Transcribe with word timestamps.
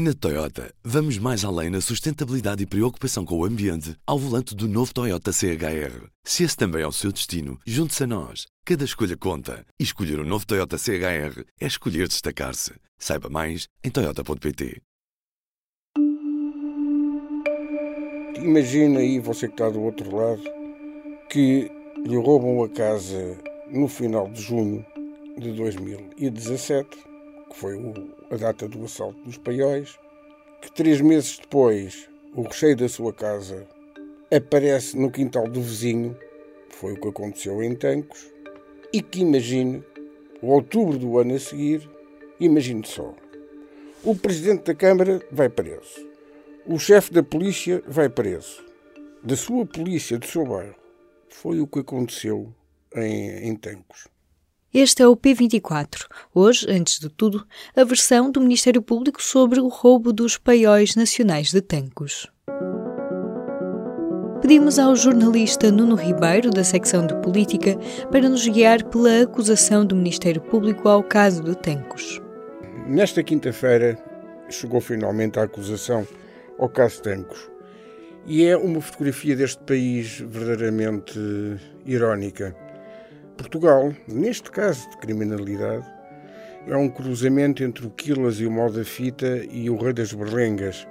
Na 0.00 0.14
Toyota, 0.14 0.72
vamos 0.84 1.18
mais 1.18 1.44
além 1.44 1.70
na 1.70 1.80
sustentabilidade 1.80 2.62
e 2.62 2.66
preocupação 2.66 3.24
com 3.24 3.36
o 3.36 3.44
ambiente 3.44 3.96
ao 4.06 4.16
volante 4.16 4.54
do 4.54 4.68
novo 4.68 4.94
Toyota 4.94 5.32
CHR. 5.32 6.06
Se 6.22 6.44
esse 6.44 6.56
também 6.56 6.82
é 6.82 6.86
o 6.86 6.92
seu 6.92 7.10
destino, 7.10 7.58
junte-se 7.66 8.04
a 8.04 8.06
nós. 8.06 8.46
Cada 8.64 8.84
escolha 8.84 9.16
conta. 9.16 9.66
E 9.76 9.82
escolher 9.82 10.20
o 10.20 10.22
um 10.22 10.24
novo 10.24 10.46
Toyota 10.46 10.78
CHR 10.78 11.42
é 11.60 11.66
escolher 11.66 12.06
destacar-se. 12.06 12.74
Saiba 12.96 13.28
mais 13.28 13.66
em 13.82 13.90
Toyota.pt. 13.90 14.80
Imagina 18.36 19.00
aí, 19.00 19.18
você 19.18 19.48
que 19.48 19.54
está 19.54 19.68
do 19.68 19.80
outro 19.80 20.14
lado, 20.14 20.44
que 21.28 21.68
lhe 22.06 22.16
roubam 22.16 22.62
a 22.62 22.68
casa 22.68 23.36
no 23.68 23.88
final 23.88 24.30
de 24.30 24.42
junho 24.42 24.86
de 25.36 25.52
2017 25.54 27.08
que 27.48 27.56
foi 27.56 27.74
o, 27.74 27.92
a 28.30 28.36
data 28.36 28.68
do 28.68 28.84
assalto 28.84 29.18
dos 29.22 29.38
paióis, 29.38 29.98
que 30.60 30.72
três 30.72 31.00
meses 31.00 31.38
depois 31.38 32.08
o 32.34 32.42
recheio 32.42 32.76
da 32.76 32.88
sua 32.88 33.12
casa 33.12 33.66
aparece 34.34 34.98
no 34.98 35.10
quintal 35.10 35.48
do 35.48 35.62
vizinho, 35.62 36.16
foi 36.70 36.92
o 36.92 37.00
que 37.00 37.08
aconteceu 37.08 37.62
em 37.62 37.74
Tancos, 37.74 38.30
e 38.92 39.02
que 39.02 39.20
imagine, 39.20 39.82
o 40.40 40.48
outubro 40.48 40.98
do 40.98 41.18
ano 41.18 41.34
a 41.34 41.38
seguir, 41.38 41.88
imagine 42.38 42.86
só, 42.86 43.14
o 44.04 44.14
presidente 44.14 44.64
da 44.64 44.74
Câmara 44.74 45.20
vai 45.30 45.48
preso, 45.48 46.06
o 46.66 46.78
chefe 46.78 47.12
da 47.12 47.22
polícia 47.22 47.82
vai 47.86 48.08
preso, 48.08 48.64
da 49.22 49.36
sua 49.36 49.66
polícia, 49.66 50.18
do 50.18 50.26
seu 50.26 50.44
bairro. 50.44 50.76
Foi 51.30 51.60
o 51.60 51.66
que 51.66 51.80
aconteceu 51.80 52.52
em, 52.94 53.48
em 53.48 53.56
Tancos. 53.56 54.06
Este 54.80 55.02
é 55.02 55.08
o 55.08 55.16
P24. 55.16 56.06
Hoje, 56.32 56.64
antes 56.70 57.00
de 57.00 57.08
tudo, 57.08 57.44
a 57.74 57.82
versão 57.82 58.30
do 58.30 58.40
Ministério 58.40 58.80
Público 58.80 59.20
sobre 59.20 59.58
o 59.58 59.66
roubo 59.66 60.12
dos 60.12 60.38
paióis 60.38 60.94
nacionais 60.94 61.50
de 61.50 61.60
Tancos. 61.60 62.28
Pedimos 64.40 64.78
ao 64.78 64.94
jornalista 64.94 65.72
Nuno 65.72 65.96
Ribeiro, 65.96 66.50
da 66.50 66.62
secção 66.62 67.04
de 67.04 67.20
Política, 67.22 67.76
para 68.12 68.28
nos 68.28 68.46
guiar 68.46 68.84
pela 68.84 69.22
acusação 69.22 69.84
do 69.84 69.96
Ministério 69.96 70.40
Público 70.42 70.88
ao 70.88 71.02
caso 71.02 71.42
de 71.42 71.56
Tancos. 71.56 72.22
Nesta 72.86 73.20
quinta-feira 73.24 73.98
chegou 74.48 74.80
finalmente 74.80 75.40
a 75.40 75.42
acusação 75.42 76.06
ao 76.56 76.68
caso 76.68 77.02
Tancos. 77.02 77.50
E 78.24 78.44
é 78.44 78.56
uma 78.56 78.80
fotografia 78.80 79.34
deste 79.34 79.60
país 79.64 80.20
verdadeiramente 80.20 81.18
irónica 81.84 82.54
Portugal, 83.38 83.94
neste 84.08 84.50
caso 84.50 84.90
de 84.90 84.96
criminalidade, 84.96 85.86
é 86.66 86.76
um 86.76 86.88
cruzamento 86.88 87.62
entre 87.62 87.86
o 87.86 87.90
Quilas 87.90 88.40
e 88.40 88.46
o 88.46 88.50
Mal 88.50 88.68
da 88.70 88.84
Fita 88.84 89.46
e 89.48 89.70
o 89.70 89.76
Rei 89.76 89.92
das 89.92 90.12
Berlengas, 90.12 90.86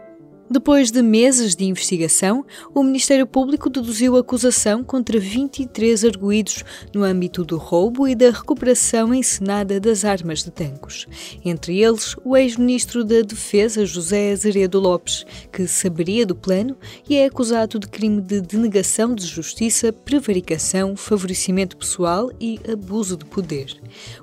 depois 0.50 0.92
de 0.92 1.02
meses 1.02 1.56
de 1.56 1.66
investigação, 1.66 2.45
o 2.73 2.81
Ministério 2.81 3.28
Público 3.28 3.70
deduziu 3.70 4.16
acusação 4.16 4.81
contra 4.81 5.20
23 5.20 6.06
arguídos 6.06 6.64
no 6.94 7.03
âmbito 7.03 7.44
do 7.44 7.58
roubo 7.58 8.08
e 8.08 8.16
da 8.16 8.30
recuperação 8.30 9.14
encenada 9.14 9.78
das 9.78 10.06
armas 10.06 10.44
de 10.44 10.52
tancos. 10.52 11.06
Entre 11.44 11.81
eles, 11.81 12.16
o 12.23 12.38
ex-ministro 12.38 13.03
da 13.03 13.22
Defesa, 13.22 13.86
José 13.86 14.31
Azeredo 14.31 14.80
Lopes, 14.80 15.25
que 15.52 15.68
saberia 15.68 16.25
do 16.25 16.36
plano 16.36 16.78
e 17.09 17.18
é 17.18 17.25
acusado 17.25 17.78
de 17.78 17.88
crime 17.88 18.22
de 18.22 18.40
denegação 18.40 19.14
de 19.14 19.25
justiça, 19.25 19.92
prevaricação, 19.92 20.95
favorecimento 20.95 21.75
pessoal 21.75 22.31
e 22.40 22.58
abuso 22.72 23.18
de 23.18 23.25
poder. 23.25 23.75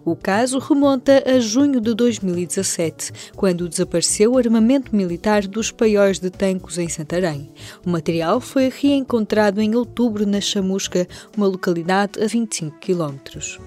O 0.04 0.16
caso 0.16 0.58
remonta 0.58 1.22
a 1.26 1.38
junho 1.38 1.80
de 1.80 1.92
2017, 1.94 3.12
quando 3.36 3.68
desapareceu 3.68 4.32
o 4.32 4.38
armamento 4.38 4.96
militar 4.96 5.46
dos 5.46 5.70
paióis 5.70 6.13
de 6.18 6.30
Tancos, 6.30 6.78
em 6.78 6.88
Santarém. 6.88 7.52
O 7.84 7.90
material 7.90 8.40
foi 8.40 8.68
reencontrado 8.68 9.60
em 9.60 9.74
outubro 9.74 10.26
na 10.26 10.40
Chamusca, 10.40 11.06
uma 11.36 11.46
localidade 11.46 12.22
a 12.22 12.26
25 12.26 12.78
quilómetros. 12.78 13.58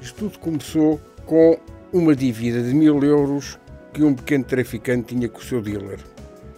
Isto 0.00 0.18
tudo 0.18 0.38
começou 0.38 1.00
com 1.26 1.58
uma 1.92 2.14
dívida 2.14 2.62
de 2.62 2.74
mil 2.74 3.02
euros 3.02 3.58
que 3.92 4.02
um 4.02 4.14
pequeno 4.14 4.44
traficante 4.44 5.14
tinha 5.14 5.28
com 5.28 5.38
o 5.38 5.42
seu 5.42 5.60
dealer. 5.60 5.98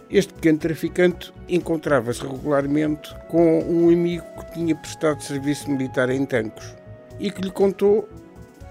Este 0.09 0.33
pequeno 0.33 0.57
traficante 0.57 1.33
encontrava-se 1.47 2.21
regularmente 2.21 3.15
com 3.29 3.59
um 3.59 3.89
amigo 3.89 4.25
que 4.39 4.53
tinha 4.53 4.75
prestado 4.75 5.23
serviço 5.23 5.71
militar 5.71 6.09
em 6.09 6.25
Tancos 6.25 6.75
e 7.17 7.31
que 7.31 7.41
lhe 7.41 7.51
contou, 7.51 8.09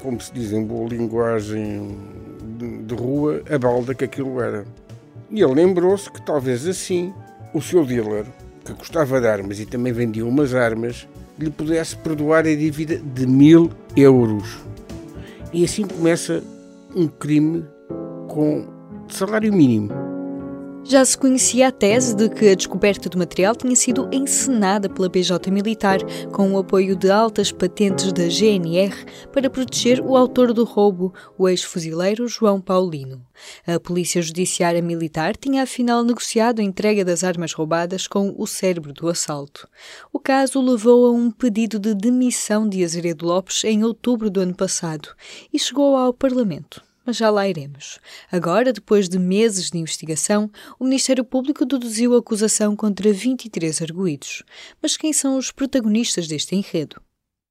como 0.03 0.21
se 0.21 0.33
diz 0.35 0.53
em 0.53 0.65
boa 0.65 0.89
linguagem 0.89 1.99
de 2.85 2.95
rua, 2.95 3.43
a 3.51 3.59
balda 3.59 3.95
que 3.95 4.05
aquilo 4.05 4.41
era. 4.41 4.67
E 5.31 5.43
ele 5.43 5.55
lembrou-se 5.55 6.11
que 6.11 6.21
talvez 6.21 6.67
assim 6.67 7.13
o 7.55 7.61
seu 7.61 7.85
dealer, 7.85 8.27
que 8.65 8.73
gostava 8.73 9.21
de 9.21 9.27
armas 9.27 9.61
e 9.61 9.67
também 9.67 9.93
vendia 9.93 10.27
umas 10.27 10.55
armas, 10.55 11.07
lhe 11.39 11.51
pudesse 11.51 11.97
perdoar 11.97 12.41
a 12.41 12.55
dívida 12.55 12.97
de 12.97 13.27
mil 13.27 13.71
euros. 13.97 14.59
E 15.53 15.65
assim 15.65 15.87
começa 15.87 16.43
um 16.95 17.07
crime 17.07 17.65
com 18.29 18.67
salário 19.09 19.53
mínimo. 19.53 20.10
Já 20.83 21.05
se 21.05 21.17
conhecia 21.17 21.69
a 21.69 21.73
tese 21.73 22.17
de 22.17 22.29
que 22.29 22.49
a 22.49 22.55
descoberta 22.55 23.09
do 23.09 23.19
material 23.19 23.55
tinha 23.55 23.77
sido 23.77 24.09
encenada 24.11 24.89
pela 24.89 25.11
PJ 25.11 25.51
Militar, 25.51 25.99
com 26.33 26.53
o 26.53 26.59
apoio 26.59 26.97
de 26.97 27.11
altas 27.11 27.53
patentes 27.53 28.13
da 28.13 28.29
GNR, 28.29 28.95
para 29.33 29.51
proteger 29.51 30.01
o 30.01 30.17
autor 30.17 30.53
do 30.53 30.65
roubo, 30.65 31.15
o 31.39 31.49
ex-fuzileiro 31.49 32.27
João 32.27 32.61
Paulino. 32.61 33.25
A 33.67 33.79
Polícia 33.79 34.21
Judiciária 34.23 34.83
Militar 34.83 35.37
tinha 35.37 35.63
afinal 35.63 36.03
negociado 36.03 36.61
a 36.61 36.65
entrega 36.65 37.05
das 37.05 37.23
armas 37.23 37.53
roubadas 37.53 38.09
com 38.09 38.35
o 38.37 38.47
cérebro 38.47 38.93
do 38.93 39.09
assalto. 39.09 39.69
O 40.13 40.19
caso 40.19 40.61
levou 40.61 41.07
a 41.07 41.11
um 41.13 41.31
pedido 41.31 41.79
de 41.79 41.95
demissão 41.95 42.69
de 42.69 42.83
Azeredo 42.83 43.27
Lopes 43.27 43.63
em 43.65 43.85
outubro 43.85 44.31
do 44.31 44.41
ano 44.41 44.55
passado 44.55 45.11
e 45.53 45.59
chegou 45.59 45.97
ao 45.97 46.13
Parlamento 46.13 46.90
mas 47.05 47.17
já 47.17 47.31
lá 47.31 47.49
iremos. 47.49 47.99
Agora, 48.31 48.73
depois 48.73 49.09
de 49.09 49.19
meses 49.19 49.71
de 49.71 49.79
investigação, 49.79 50.51
o 50.79 50.85
Ministério 50.85 51.25
Público 51.25 51.65
deduziu 51.65 52.15
a 52.15 52.19
acusação 52.19 52.77
contra 52.77 53.13
23 53.13 53.83
arguídos. 53.83 54.43
Mas 54.81 54.97
quem 54.97 55.13
são 55.13 55.37
os 55.37 55.51
protagonistas 55.51 56.27
deste 56.27 56.55
enredo? 56.55 57.01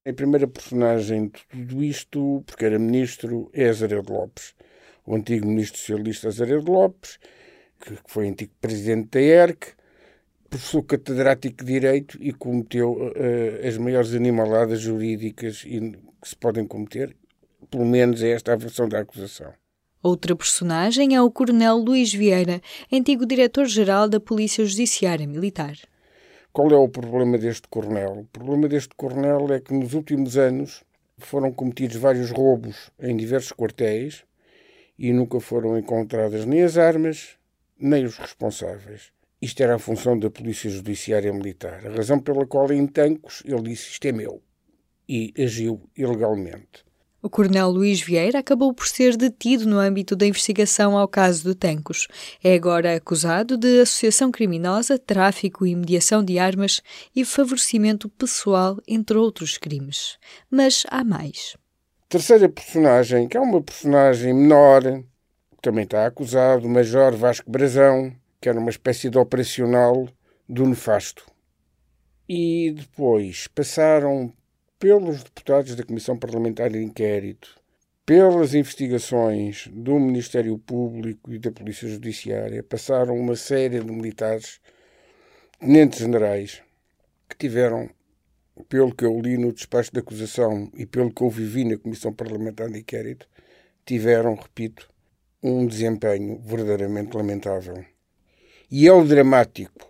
A 0.07 0.13
primeira 0.13 0.47
personagem 0.47 1.27
de 1.27 1.45
tudo 1.49 1.83
isto, 1.83 2.43
porque 2.45 2.65
era 2.65 2.79
ministro, 2.79 3.49
é 3.53 3.69
Azaredo 3.69 4.11
Lopes. 4.11 4.55
O 5.05 5.15
antigo 5.15 5.47
ministro 5.47 5.79
socialista 5.79 6.27
Azaredo 6.27 6.71
Lopes, 6.71 7.19
que 7.79 7.97
foi 8.07 8.27
antigo 8.27 8.51
presidente 8.61 9.09
da 9.09 9.21
ERC, 9.21 9.73
professor 10.49 10.83
catedrático 10.83 11.63
de 11.63 11.73
Direito 11.73 12.17
e 12.19 12.33
cometeu 12.33 12.93
uh, 12.93 13.67
as 13.67 13.77
maiores 13.77 14.13
animaladas 14.13 14.81
jurídicas 14.81 15.61
que 15.61 15.99
se 16.23 16.35
podem 16.35 16.66
cometer 16.66 17.16
pelo 17.69 17.85
menos 17.85 18.22
é 18.22 18.31
esta 18.31 18.53
a 18.53 18.56
versão 18.56 18.88
da 18.88 19.00
acusação. 19.00 19.53
Outra 20.02 20.35
personagem 20.35 21.16
é 21.16 21.22
o 21.22 21.30
Coronel 21.30 21.75
Luís 21.75 22.13
Vieira, 22.13 22.62
antigo 22.91 23.25
diretor-geral 23.25 24.07
da 24.07 24.19
Polícia 24.19 24.66
Judiciária 24.66 25.28
Militar. 25.28 25.75
Qual 26.53 26.72
é 26.72 26.78
o 26.78 26.90
problema 26.90 27.38
deste 27.38 27.68
coronel? 27.68 28.19
O 28.19 28.25
problema 28.25 28.68
deste 28.68 28.96
coronel 28.96 29.53
é 29.53 29.59
que 29.59 29.74
nos 29.74 29.94
últimos 29.94 30.38
anos 30.38 30.84
foram 31.18 31.52
cometidos 31.52 31.97
vários 31.97 32.31
roubos 32.31 32.90
em 33.00 33.16
diversos 33.16 33.52
quartéis 33.52 34.24
e 34.97 35.13
nunca 35.13 35.40
foram 35.40 35.78
encontradas 35.78 36.46
nem 36.46 36.63
as 36.63 36.78
armas, 36.78 37.38
nem 37.78 38.06
os 38.06 38.18
responsáveis. 38.18 39.12
Isto 39.41 39.63
era 39.63 39.75
a 39.75 39.79
função 39.79 40.18
da 40.18 40.29
Polícia 40.29 40.69
Judiciária 40.69 41.31
Militar, 41.31 41.85
a 41.85 41.91
razão 41.91 42.19
pela 42.19 42.46
qual 42.46 42.72
em 42.72 42.88
Tancos 42.88 43.44
ele 43.46 43.62
disse 43.62 43.91
isto 43.91 44.06
é 44.06 44.12
meu 44.12 44.41
e 45.08 45.34
agiu 45.38 45.90
ilegalmente. 45.96 46.88
O 47.22 47.30
coronel 47.30 47.69
Luís 47.69 48.02
Vieira 48.02 48.40
acabou 48.40 48.74
por 48.74 48.88
ser 48.88 49.18
detido 49.18 49.68
no 49.68 49.78
âmbito 49.78 50.16
da 50.16 50.25
investigação 50.25 50.97
ao 50.97 51.06
caso 51.06 51.44
de 51.44 51.53
Tancos. 51.53 52.07
É 52.41 52.53
agora 52.53 52.96
acusado 52.96 53.57
de 53.57 53.82
associação 53.82 54.32
criminosa, 54.32 54.97
tráfico 54.97 55.66
e 55.66 55.76
mediação 55.76 56.23
de 56.23 56.40
armas 56.40 56.82
e 57.14 57.26
favorecimento 57.26 58.08
pessoal, 58.08 58.78
entre 58.88 59.17
outros 59.17 59.58
crimes. 59.58 60.17
Mas 60.49 60.85
há 60.90 61.03
mais. 61.03 61.58
Terceira 62.08 62.47
personagem, 62.47 63.28
que 63.28 63.35
é 63.35 63.41
uma 63.41 63.61
personagem 63.61 64.34
menor, 64.34 64.82
também 65.61 65.84
está 65.84 66.05
acusado, 66.05 66.66
o 66.67 66.70
Major 66.70 67.14
Vasco 67.17 67.52
Brazão, 67.52 68.14
que 68.40 68.47
era 68.47 68.58
uma 68.58 68.70
espécie 68.70 69.09
de 69.09 69.17
operacional 69.17 70.08
do 70.47 70.66
nefasto. 70.66 71.26
E 72.28 72.72
depois 72.72 73.47
passaram 73.47 74.32
pelos 74.79 75.23
deputados 75.23 75.76
da 75.76 75.84
Comissão 75.84 76.17
Parlamentar 76.17 76.70
de 76.70 76.81
Inquérito, 76.81 77.59
pelas 78.05 78.53
investigações 78.53 79.67
do 79.73 79.99
Ministério 79.99 80.58
Público 80.58 81.34
e 81.34 81.37
da 81.37 81.52
Polícia 81.52 81.87
Judiciária, 81.90 82.64
passaram 82.64 83.20
uma 83.20 83.35
série 83.35 83.81
de 83.81 83.91
militares, 83.91 84.61
tenentes 85.59 85.99
generais, 85.99 86.64
que 87.28 87.35
tiveram, 87.37 87.90
pelo 88.70 88.96
que 88.96 89.03
eu 89.03 89.20
li 89.20 89.37
no 89.37 89.52
despacho 89.52 89.91
de 89.91 89.99
acusação 89.99 90.72
e 90.73 90.85
pelo 90.85 91.14
que 91.14 91.22
eu 91.23 91.29
vivi 91.29 91.66
na 91.66 91.78
Comissão 91.78 92.14
Parlamentar 92.14 92.70
de 92.70 92.79
Inquérito, 92.79 93.28
tiveram, 93.85 94.35
repito, 94.35 94.90
um 95.43 95.67
desempenho 95.67 96.40
verdadeiramente 96.40 97.17
lamentável. 97.17 97.84
E 98.72 98.87
é 98.87 98.93
o 98.93 99.03
dramático 99.03 99.89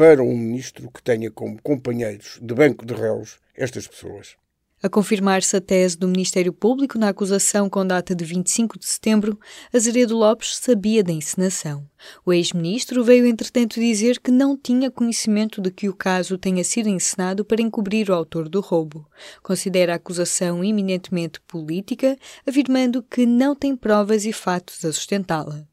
para 0.00 0.22
um 0.22 0.34
ministro 0.34 0.90
que 0.90 1.02
tenha 1.02 1.30
como 1.30 1.60
companheiros 1.60 2.38
de 2.40 2.54
banco 2.54 2.86
de 2.86 2.94
réus 2.94 3.38
estas 3.54 3.86
pessoas. 3.86 4.34
A 4.82 4.88
confirmar-se 4.88 5.54
a 5.54 5.60
tese 5.60 5.98
do 5.98 6.08
Ministério 6.08 6.54
Público 6.54 6.98
na 6.98 7.10
acusação 7.10 7.68
com 7.68 7.86
data 7.86 8.14
de 8.14 8.24
25 8.24 8.78
de 8.78 8.86
setembro, 8.86 9.38
Azeredo 9.70 10.16
Lopes 10.16 10.56
sabia 10.56 11.04
da 11.04 11.12
encenação. 11.12 11.86
O 12.24 12.32
ex-ministro 12.32 13.04
veio, 13.04 13.26
entretanto, 13.26 13.78
dizer 13.78 14.20
que 14.20 14.30
não 14.30 14.56
tinha 14.56 14.90
conhecimento 14.90 15.60
de 15.60 15.70
que 15.70 15.86
o 15.86 15.94
caso 15.94 16.38
tenha 16.38 16.64
sido 16.64 16.88
encenado 16.88 17.44
para 17.44 17.60
encobrir 17.60 18.08
o 18.08 18.14
autor 18.14 18.48
do 18.48 18.62
roubo. 18.62 19.06
Considera 19.42 19.92
a 19.92 19.96
acusação 19.96 20.64
eminentemente 20.64 21.42
política, 21.42 22.16
afirmando 22.46 23.02
que 23.02 23.26
não 23.26 23.54
tem 23.54 23.76
provas 23.76 24.24
e 24.24 24.32
fatos 24.32 24.82
a 24.82 24.94
sustentá-la. 24.94 25.68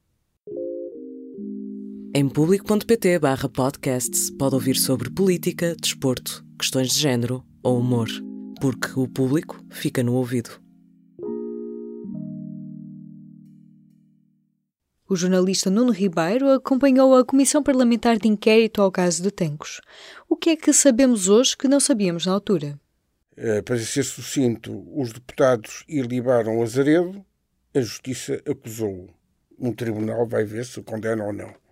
Em 2.19 2.27
público.pt 2.27 3.19
barra 3.19 3.47
podcasts 3.47 4.31
pode 4.31 4.55
ouvir 4.55 4.75
sobre 4.75 5.07
política, 5.07 5.75
desporto, 5.79 6.43
questões 6.57 6.89
de 6.89 6.99
género 6.99 7.45
ou 7.61 7.79
humor 7.79 8.07
porque 8.59 8.99
o 8.99 9.07
público 9.07 9.63
fica 9.69 10.01
no 10.01 10.15
ouvido. 10.15 10.49
O 15.07 15.15
jornalista 15.15 15.69
Nuno 15.69 15.91
Ribeiro 15.91 16.49
acompanhou 16.49 17.15
a 17.15 17.23
Comissão 17.23 17.61
Parlamentar 17.61 18.17
de 18.17 18.27
Inquérito 18.27 18.81
ao 18.81 18.91
caso 18.91 19.21
de 19.21 19.29
Tancos. 19.29 19.79
O 20.27 20.35
que 20.35 20.49
é 20.49 20.55
que 20.55 20.73
sabemos 20.73 21.29
hoje 21.29 21.55
que 21.55 21.67
não 21.67 21.79
sabíamos 21.79 22.25
na 22.25 22.31
altura? 22.31 22.79
Eh, 23.35 23.61
para 23.61 23.77
ser 23.77 24.01
sucinto, 24.01 24.83
os 24.99 25.13
deputados 25.13 25.83
ilibaram 25.87 26.63
Azaredo, 26.63 27.23
a 27.75 27.79
Justiça 27.79 28.41
acusou-o. 28.43 29.07
Um 29.59 29.71
tribunal 29.71 30.25
vai 30.25 30.45
ver 30.45 30.65
se 30.65 30.81
condena 30.81 31.23
ou 31.23 31.31
não. 31.31 31.66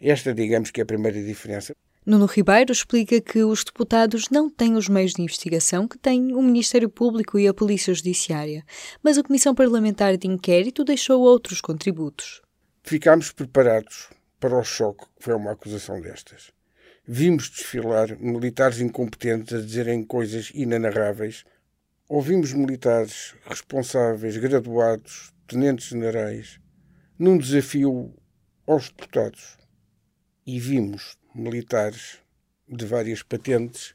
Esta, 0.00 0.32
digamos 0.32 0.70
que 0.70 0.80
é 0.80 0.82
a 0.82 0.86
primeira 0.86 1.22
diferença. 1.22 1.74
Nuno 2.06 2.24
Ribeiro 2.24 2.72
explica 2.72 3.20
que 3.20 3.44
os 3.44 3.62
deputados 3.62 4.30
não 4.30 4.48
têm 4.48 4.74
os 4.74 4.88
meios 4.88 5.12
de 5.12 5.20
investigação 5.20 5.86
que 5.86 5.98
têm 5.98 6.34
o 6.34 6.42
Ministério 6.42 6.88
Público 6.88 7.38
e 7.38 7.46
a 7.46 7.52
Polícia 7.52 7.92
Judiciária, 7.92 8.64
mas 9.02 9.18
a 9.18 9.22
Comissão 9.22 9.54
Parlamentar 9.54 10.16
de 10.16 10.26
Inquérito 10.26 10.82
deixou 10.82 11.20
outros 11.20 11.60
contributos. 11.60 12.40
Ficámos 12.82 13.30
preparados 13.32 14.08
para 14.40 14.58
o 14.58 14.64
choque 14.64 15.04
que 15.18 15.24
foi 15.24 15.34
uma 15.34 15.52
acusação 15.52 16.00
destas. 16.00 16.50
Vimos 17.06 17.50
desfilar 17.50 18.18
militares 18.18 18.80
incompetentes 18.80 19.52
a 19.52 19.60
dizerem 19.60 20.02
coisas 20.02 20.50
inanarráveis. 20.54 21.44
Ouvimos 22.08 22.54
militares 22.54 23.34
responsáveis, 23.44 24.38
graduados, 24.38 25.32
tenentes-generais, 25.46 26.58
num 27.18 27.36
desafio 27.36 28.14
aos 28.66 28.88
deputados. 28.88 29.59
E 30.46 30.58
vimos 30.58 31.18
militares 31.34 32.18
de 32.66 32.86
várias 32.86 33.22
patentes 33.22 33.94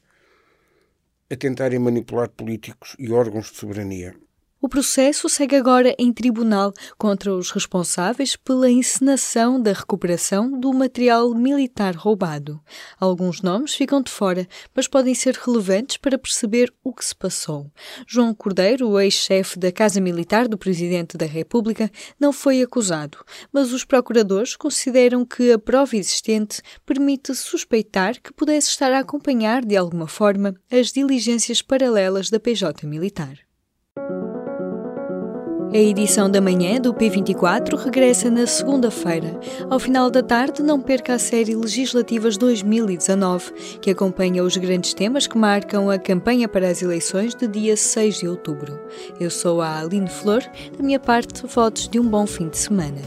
a 1.30 1.36
tentarem 1.36 1.78
manipular 1.78 2.28
políticos 2.28 2.94
e 2.98 3.10
órgãos 3.10 3.50
de 3.50 3.56
soberania. 3.56 4.14
O 4.58 4.70
processo 4.70 5.28
segue 5.28 5.54
agora 5.54 5.94
em 5.98 6.10
tribunal 6.10 6.72
contra 6.96 7.32
os 7.32 7.50
responsáveis 7.50 8.36
pela 8.36 8.70
encenação 8.70 9.60
da 9.60 9.70
recuperação 9.70 10.58
do 10.58 10.72
material 10.72 11.34
militar 11.34 11.94
roubado. 11.94 12.58
Alguns 12.98 13.42
nomes 13.42 13.74
ficam 13.74 14.00
de 14.00 14.10
fora, 14.10 14.48
mas 14.74 14.88
podem 14.88 15.14
ser 15.14 15.34
relevantes 15.34 15.98
para 15.98 16.18
perceber 16.18 16.72
o 16.82 16.94
que 16.94 17.04
se 17.04 17.14
passou. 17.14 17.70
João 18.08 18.34
Cordeiro, 18.34 18.98
ex-chefe 18.98 19.58
da 19.58 19.70
Casa 19.70 20.00
Militar 20.00 20.48
do 20.48 20.56
Presidente 20.56 21.18
da 21.18 21.26
República, 21.26 21.90
não 22.18 22.32
foi 22.32 22.62
acusado, 22.62 23.18
mas 23.52 23.74
os 23.74 23.84
procuradores 23.84 24.56
consideram 24.56 25.22
que 25.26 25.52
a 25.52 25.58
prova 25.58 25.98
existente 25.98 26.62
permite 26.84 27.34
suspeitar 27.34 28.18
que 28.22 28.32
pudesse 28.32 28.70
estar 28.70 28.90
a 28.90 29.00
acompanhar 29.00 29.62
de 29.62 29.76
alguma 29.76 30.08
forma 30.08 30.54
as 30.72 30.92
diligências 30.92 31.60
paralelas 31.60 32.30
da 32.30 32.40
PJ 32.40 32.86
Militar. 32.86 33.46
A 35.72 35.78
edição 35.78 36.30
da 36.30 36.40
manhã 36.40 36.80
do 36.80 36.94
P24 36.94 37.76
regressa 37.76 38.30
na 38.30 38.46
segunda-feira. 38.46 39.38
Ao 39.68 39.78
final 39.78 40.10
da 40.10 40.22
tarde, 40.22 40.62
não 40.62 40.80
perca 40.80 41.14
a 41.14 41.18
série 41.18 41.54
Legislativas 41.54 42.38
2019, 42.38 43.78
que 43.80 43.90
acompanha 43.90 44.42
os 44.42 44.56
grandes 44.56 44.94
temas 44.94 45.26
que 45.26 45.36
marcam 45.36 45.90
a 45.90 45.98
campanha 45.98 46.48
para 46.48 46.68
as 46.68 46.82
eleições 46.82 47.34
de 47.34 47.46
dia 47.46 47.76
6 47.76 48.20
de 48.20 48.28
outubro. 48.28 48.78
Eu 49.20 49.30
sou 49.30 49.60
a 49.60 49.80
Aline 49.80 50.08
Flor, 50.08 50.42
da 50.76 50.82
minha 50.82 51.00
parte, 51.00 51.46
votos 51.46 51.88
de 51.88 51.98
um 51.98 52.08
bom 52.08 52.26
fim 52.26 52.48
de 52.48 52.56
semana. 52.56 53.02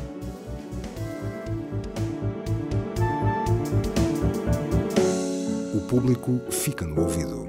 O 5.73 5.79
público 5.87 6.39
fica 6.51 6.85
no 6.85 7.01
ouvido. 7.01 7.48